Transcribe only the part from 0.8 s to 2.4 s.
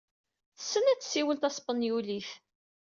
ad tessiwel taspenyulit.